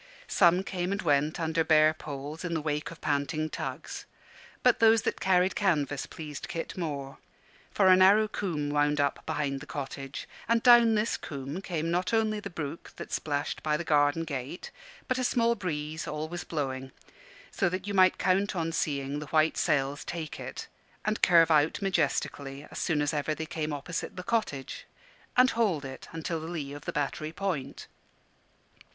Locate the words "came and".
0.63-0.99